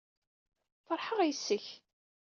Feṛḥeɣ 0.85 1.19
yes-k. 1.23 1.65